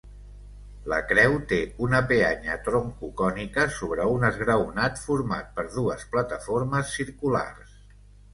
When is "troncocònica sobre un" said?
2.67-4.25